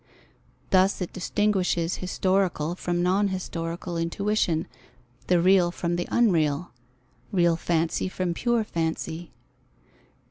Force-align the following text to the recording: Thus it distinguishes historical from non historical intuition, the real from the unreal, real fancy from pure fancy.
Thus 0.71 0.99
it 0.99 1.13
distinguishes 1.13 1.97
historical 1.97 2.73
from 2.73 3.03
non 3.03 3.27
historical 3.27 3.97
intuition, 3.97 4.65
the 5.27 5.39
real 5.39 5.69
from 5.69 5.95
the 5.95 6.07
unreal, 6.09 6.71
real 7.31 7.55
fancy 7.55 8.09
from 8.09 8.33
pure 8.33 8.63
fancy. 8.63 9.31